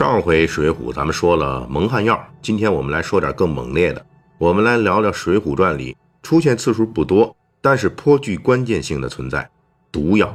[0.00, 4.02] 上回《水浒》咱们说了蒙汗药，今天我们来说点更猛烈的。
[4.38, 9.46] 我们来聊聊《水浒传》里出现次数不多，但是颇具关键性的存在——
[9.92, 10.34] 毒药。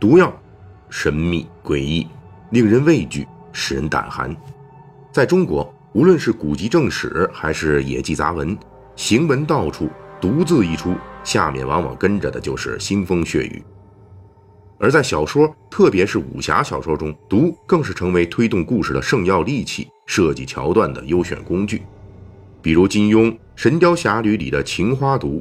[0.00, 0.36] 毒药
[0.90, 2.08] 神秘诡异，
[2.50, 4.36] 令人畏惧，使人胆寒。
[5.12, 8.58] 在中国，无论是古籍正史还是野记杂文，
[8.96, 9.88] 行文到处，
[10.20, 13.62] 毒字一出，下面往往跟着的就是腥风血雨。
[14.82, 21.82] 而在小说，特别是武侠小说中，毒更是成为推动故事的圣药利器，设计桥段的优选工具。
[22.60, 25.40] 比如金庸《神雕侠侣》里的情花毒，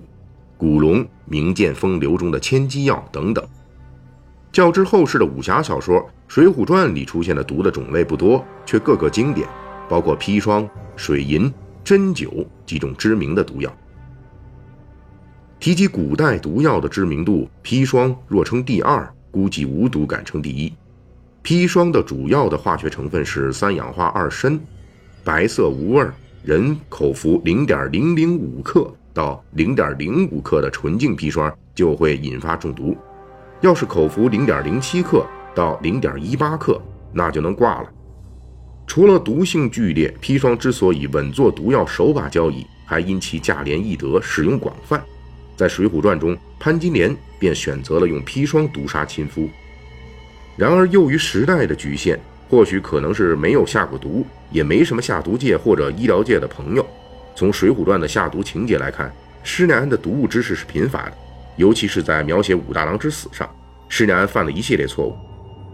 [0.59, 3.43] 古龙《名剑风流》中的千机药等等。
[4.51, 9.49] 较之后世的武侠小说，《水浒传》里出现的毒的种类不多，却个个经典，
[9.89, 11.51] 包括砒霜、水银、
[11.83, 13.75] 针灸几种知名的毒药。
[15.59, 19.11] 提及古代毒药的知名度，砒霜若称第二。
[19.31, 20.71] 估计无毒敢称第一。
[21.43, 24.59] 砒霜的主要的化学成分是三氧化二砷，
[25.23, 26.05] 白色无味，
[26.43, 32.95] 人口服零点零零五克到零点零五克的纯净砒霜就会引发中毒。
[33.61, 36.79] 要是口服零点零七克到零点一八克，
[37.11, 37.89] 那就能挂了。
[38.85, 45.01] 除了毒性剧烈，砒霜之所以稳坐毒药首把交椅，还因其价廉易得，使用广泛。
[45.55, 49.49] 在《水浒传》中，潘金莲便选择了用砒霜毒杀亲夫。
[50.57, 56.85] 然而，由于时代的局限，或许可能是没有下过毒，也没什么下毒界或者医疗界的朋友。
[57.35, 59.11] 从《水浒传》的下毒情节来看，
[59.43, 61.13] 施耐庵的毒物知识是贫乏的，
[61.55, 63.49] 尤其是在描写武大郎之死上，
[63.87, 65.15] 施耐庵犯了一系列错误。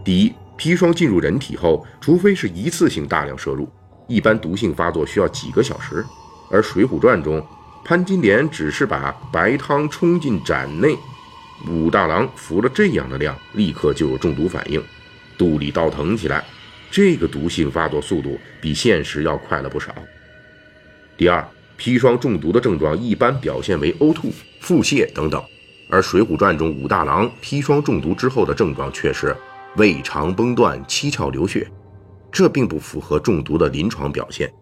[0.04, 3.68] 第一，砒霜进入人体后，除非是一次性大量摄入，
[4.06, 6.04] 一般毒性发作需要几个小时，
[6.50, 7.44] 而《水浒传》中。
[7.84, 10.94] 潘金莲只是把白汤冲进盏内，
[11.66, 14.82] 武大郎服了这样的量，立刻就有中毒反应，
[15.38, 16.44] 肚里倒腾起来。
[16.90, 19.94] 这个毒性发作速度比现实要快了不少。
[21.16, 21.46] 第二，
[21.78, 25.42] 砒霜中毒的症状一般表现为呕吐、腹泻等等，
[25.90, 29.36] 而《水浒传》中武大郎砒霜中毒之后的症状却是
[29.76, 31.66] 胃肠崩断、七窍流血，
[32.30, 34.52] 这并不符合中毒的临床表现。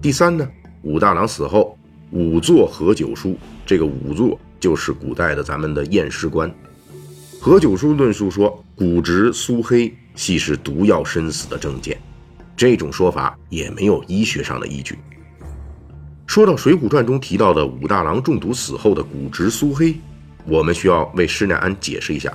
[0.00, 0.48] 第三呢，
[0.82, 1.76] 武大郎死后。
[2.12, 6.52] 仵作何九书，这个仵作就是古代的咱们的验尸官。
[7.40, 11.96] 何九书论述说，骨质苏黑系是毒药身死的证件，
[12.56, 14.98] 这种说法也没有医学上的依据。
[16.26, 19.94] 说到《水浒传》中提到的武大郎中毒死后的骨质苏黑，
[20.46, 22.32] 我们需要为施耐庵解释一下。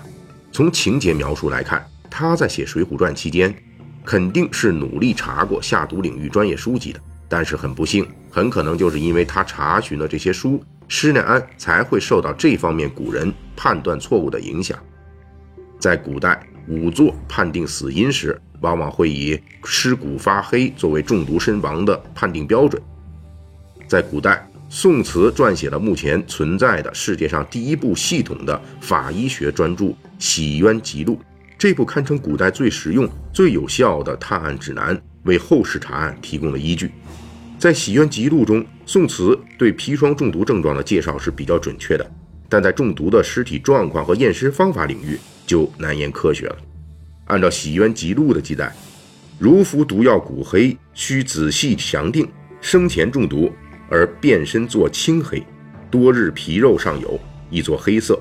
[0.51, 3.53] 从情节描述来看，他在写《水浒传》期间，
[4.03, 6.99] 肯定是努力查过下毒领域专业书籍的。
[7.27, 14.77] 但是很不幸，很可能就是因为他查询了这些书，施耐庵才会受到这方面古人判断错误的影响。
[15.79, 22.81] 在古代，仵作判定死因时，往往会以尸骨发黑作为中毒身亡的判定标准。
[23.87, 29.85] 在古代，宋慈撰写了目前存在的世界上第一部系统的法医学专著
[30.17, 31.13] 《洗冤集录》，
[31.57, 34.99] 这部堪称古代最实用、最有效的探案指南。
[35.23, 36.91] 为后世查案提供了依据。
[37.57, 42.11] 在《洗冤集录》中，宋慈对砒霜中毒症状的介绍是比较准确的，
[42.47, 45.17] 但在中毒的尸体状况和验尸方法领域
[45.47, 46.55] 就难言科学了。
[47.25, 48.71] 按照《洗冤集录》的记载，
[49.39, 52.27] 如服毒药骨黑，需仔细详定，
[52.61, 53.51] 生前中毒
[53.89, 55.43] 而变身作青黑，
[55.89, 58.13] 多日皮肉上有，亦作黑色；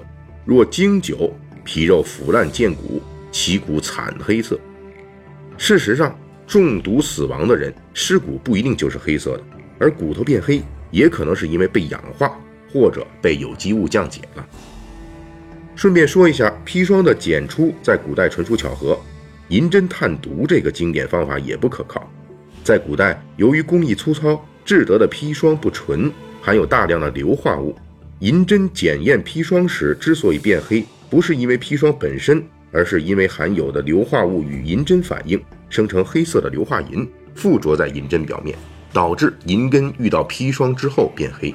[0.46, 1.30] 若经久，
[1.64, 3.02] 皮肉腐烂见骨，
[3.34, 4.56] 其骨惨黑色。
[5.58, 9.42] 事实上，中毒死亡的人尸骨不一定就是黑色的，
[9.76, 10.62] 而骨头变黑
[10.92, 12.38] 也可能是因为被氧化
[12.72, 14.46] 或者被有机物降解了。
[15.74, 18.96] 顺便说一下，砒霜的检出在古代纯属巧合，
[19.48, 22.08] 银针探毒这个经典方法也不可靠。
[22.62, 26.08] 在古代，由于工艺粗糙，制得的砒霜不纯，
[26.40, 27.74] 含有大量的硫化物。
[28.20, 32.40] 银针检验砒霜时之所以变黑，不是因为砒霜本身，
[32.74, 35.40] 而是因为含有的硫化物与银针反应。
[35.70, 38.56] 生成黑色的硫化银附着在银针表面，
[38.92, 41.50] 导致银根遇到砒霜之后变黑。《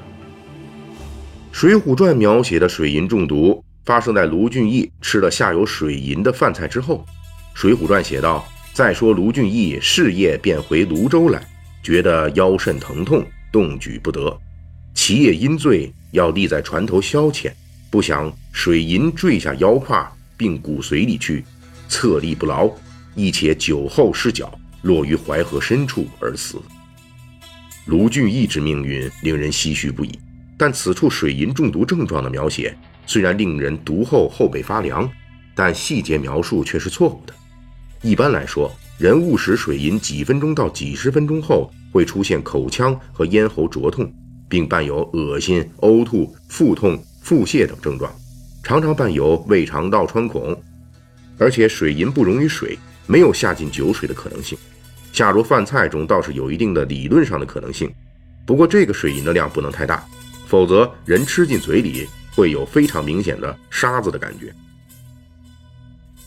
[1.51, 7.05] 水浒传》描写的水银中毒发生在卢俊义吃了下有水银的饭菜之后。
[7.59, 11.41] 《水浒传》写道：“再说卢俊义事业便回泸州来，
[11.81, 14.37] 觉得腰肾疼痛，动举不得。
[14.93, 17.51] 其夜因醉，要立在船头消遣，
[17.89, 21.43] 不想水银坠下腰胯，并骨髓里去，
[21.89, 22.71] 侧立不牢，
[23.13, 26.57] 亦且酒后失脚，落于淮河深处而死。
[27.87, 30.17] 卢俊义之命运令人唏嘘不已，
[30.57, 32.73] 但此处水银中毒症状的描写
[33.05, 35.09] 虽然令人读后后背发凉，
[35.53, 37.33] 但细节描述却是错误的。
[38.01, 44.09] 一般来说，人误食水银几分钟到几十分钟后，会出现口腔和咽喉灼痛，
[44.47, 48.09] 并伴有恶心、呕吐、腹痛、腹泻等症状，
[48.63, 50.59] 常常伴有胃肠道穿孔。
[51.37, 52.77] 而且水银不溶于水，
[53.07, 54.57] 没有下进酒水的可能性。
[55.13, 57.89] 下入饭菜中倒是有一定的理论上的可能性，
[58.45, 60.05] 不过这个水银的量不能太大，
[60.47, 64.53] 否则人吃进嘴里会有非常明显的沙子的感觉。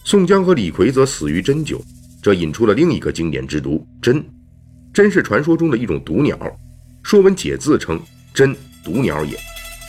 [0.03, 1.81] 宋江和李逵则死于针灸，
[2.21, 4.25] 这引出了另一个经典之毒——针。
[4.93, 6.37] 针是传说中的一种毒鸟，
[7.03, 8.01] 《说文解字》称
[8.35, 9.37] 针毒鸟也。《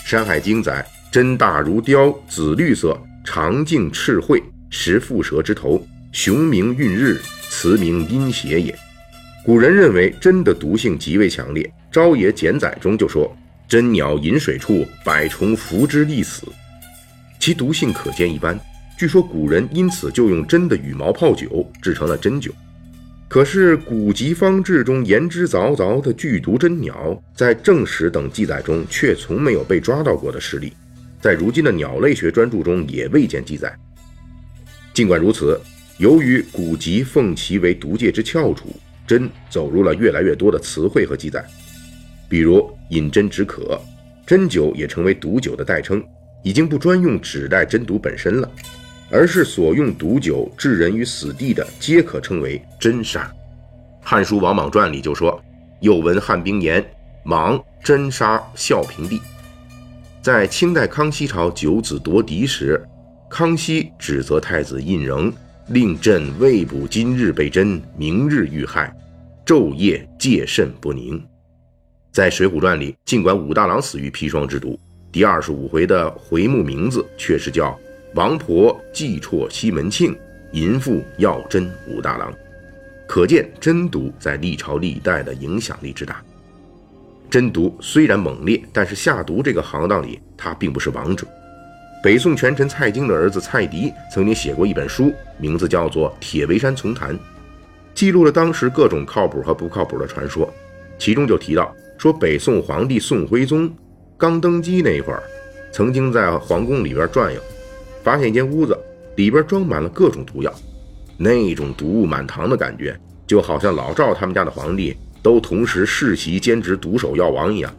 [0.05, 5.79] 山海经》载针大如雕，紫绿色，长颈赤喙，食蝮蛇之头，
[6.11, 7.21] 雄名运日，
[7.51, 8.75] 雌名阴邪也。
[9.45, 11.63] 古人认为针的毒性极为强烈，
[11.93, 13.31] 《朝野简载》中就说
[13.69, 16.47] ：“针鸟饮水处，百虫伏之立死。”
[17.37, 18.59] 其毒性可见一斑。
[18.97, 22.51] 据说古人因此就用针的羽毛泡酒，制成了针酒。
[23.27, 30.73] 可是古籍方志中言之凿凿的剧毒针鸟，在正史等记载中却从没有被抓到过的实例，
[31.23, 33.73] 在如今的鸟类学专著中也未见记载。
[34.93, 35.57] 尽管如此，
[35.97, 38.67] 由于古籍奉其为毒界之翘楚。
[39.05, 41.45] 针走入了越来越多的词汇和记载，
[42.29, 43.77] 比如饮针止渴，
[44.25, 46.01] 针灸也成为毒酒的代称，
[46.41, 48.49] 已经不专用指代针毒本身了，
[49.11, 53.23] 而是所用毒酒致人于死地的，皆可称为针杀。
[54.01, 55.39] 《汉书王莽传》里就说
[55.81, 56.83] ：“又闻汉兵言，
[57.25, 59.19] 莽针杀孝平帝。”
[60.23, 62.81] 在清代康熙朝九子夺嫡时，
[63.29, 65.29] 康熙指责太子胤禛。
[65.67, 68.93] 令朕未卜今日被针，明日遇害，
[69.45, 71.21] 昼夜戒慎不宁。
[72.13, 74.79] 在《水浒传》里，尽管武大郎死于砒霜之毒，
[75.11, 77.77] 第二十五回的回目名字却是叫
[78.15, 80.15] “王婆计啜西门庆，
[80.53, 82.33] 淫妇要针武大郎”，
[83.07, 86.23] 可见针毒在历朝历代的影响力之大。
[87.33, 91.25] 针毒虽然猛烈，但是下毒这个行当里，它并不是王者。
[92.03, 97.15] 北宋权臣蔡京的儿子蔡迪曾经写过一本书，名字叫做《铁围山丛谈》，
[97.95, 100.47] 记录了当时各种靠谱和不靠谱的传说。
[100.99, 103.67] 其中就提到说，北宋皇帝宋徽宗
[104.15, 105.23] 刚登基那会儿，
[105.71, 107.41] 曾经在皇宫里边转悠，
[108.03, 108.77] 发现一间屋子
[109.15, 110.53] 里边装满了各种毒药，
[111.17, 112.95] 那种毒物满堂的感觉，
[113.25, 117.73] 就好像老赵他们家的皇帝都同时世袭兼职毒手药王一样。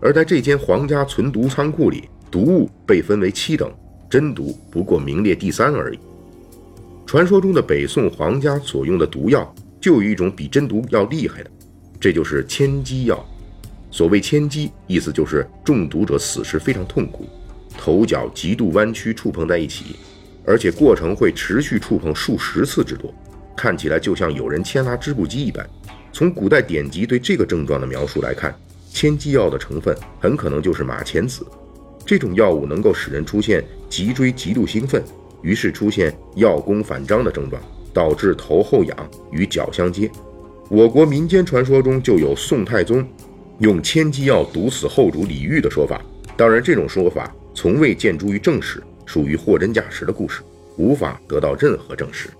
[0.00, 2.08] 而在这间皇家存毒仓库里。
[2.28, 3.72] 毒物被分为七等，
[4.10, 5.98] 真毒不过名列第三而已。
[7.06, 11.50] 传说中的北宋皇家所用的毒药，就有一种比真毒要厉害的，
[12.00, 13.24] 这就是千机药。
[13.92, 17.26] 所谓千机，意思就是中毒者死时非常痛苦，
[17.78, 19.96] 头脚极度弯曲，触碰在一起，
[20.44, 23.14] 而且过程会持续触碰数十次之多，
[23.56, 25.64] 看起来就像有人牵拉织布机一般。
[26.16, 28.58] 从古代典籍对这个症状的描述来看，
[28.88, 31.44] 千机药的成分很可能就是马钱子。
[32.06, 35.04] 这种药物能够使人出现脊椎极度兴奋，
[35.42, 37.60] 于是出现药功反张的症状，
[37.92, 38.96] 导致头后仰
[39.30, 40.10] 与脚相接。
[40.70, 43.06] 我国民间传说中就有宋太宗
[43.58, 46.00] 用千机药毒死后主李煜的说法，
[46.34, 50.40] 当然这种说法从未见诸于正史，属于货真价实的故事，
[50.78, 52.30] 无法得到任何证实。